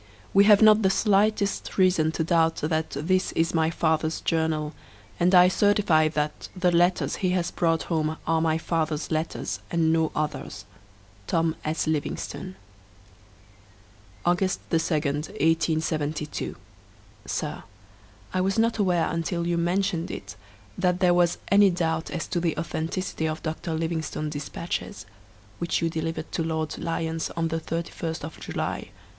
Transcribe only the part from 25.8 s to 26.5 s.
delivered to